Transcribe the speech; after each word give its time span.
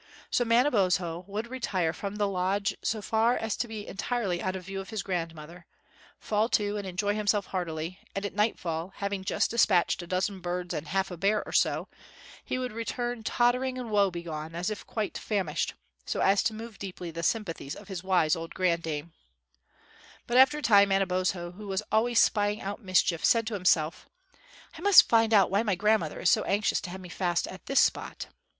So 0.31 0.43
Manabozho 0.43 1.25
would 1.27 1.45
retire 1.45 1.93
from 1.93 2.15
the 2.15 2.27
lodge 2.27 2.75
so 2.81 3.03
far 3.03 3.37
as 3.37 3.55
to 3.57 3.67
be 3.67 3.85
entirely 3.87 4.41
out 4.41 4.55
of 4.55 4.63
view 4.65 4.81
of 4.81 4.89
his 4.89 5.03
grandmother, 5.03 5.67
fall 6.17 6.49
to 6.49 6.75
and 6.77 6.87
enjoy 6.87 7.13
himself 7.13 7.45
heartily, 7.45 7.99
and 8.15 8.25
at 8.25 8.33
nightfall, 8.33 8.93
having 8.95 9.23
just 9.23 9.51
despatched 9.51 10.01
a 10.01 10.07
dozen 10.07 10.39
birds 10.39 10.73
and 10.73 10.87
half 10.87 11.11
a 11.11 11.17
bear 11.17 11.43
or 11.45 11.51
so, 11.51 11.87
he 12.43 12.57
would 12.57 12.71
return 12.71 13.21
tottering 13.23 13.77
and 13.77 13.91
woe 13.91 14.09
begone, 14.09 14.55
as 14.55 14.71
if 14.71 14.87
quite 14.87 15.19
famished, 15.19 15.75
so 16.03 16.19
as 16.19 16.41
to 16.41 16.53
move 16.55 16.79
deeply 16.79 17.11
the 17.11 17.21
sympathies 17.21 17.75
of 17.75 17.87
his 17.87 18.03
wise 18.03 18.35
old 18.35 18.55
granddame. 18.55 19.13
But 20.25 20.37
after 20.37 20.57
a 20.57 20.61
time 20.63 20.89
Manabozho, 20.89 21.51
who 21.51 21.67
was 21.67 21.83
always 21.91 22.19
spying 22.19 22.59
out 22.59 22.81
mischief, 22.81 23.23
said 23.23 23.45
to 23.45 23.53
himself, 23.53 24.09
"I 24.75 24.81
must 24.81 25.07
find 25.07 25.31
out 25.31 25.51
why 25.51 25.61
my 25.61 25.75
grandmother 25.75 26.19
is 26.19 26.31
so 26.31 26.41
anxious 26.45 26.81
to 26.81 26.89
have 26.89 27.01
me 27.01 27.09
fast 27.09 27.45
at 27.45 27.67
this 27.67 27.79
spot." 27.79 28.25